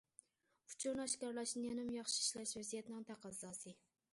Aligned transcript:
ئۇچۇرنى 0.71 1.03
ئاشكارىلاشنى 1.03 1.63
يەنىمۇ 1.67 1.93
ياخشى 1.99 2.17
ئىشلەش 2.25 2.55
ۋەزىيەتنىڭ 2.61 3.07
تەقەززاسى. 3.11 3.79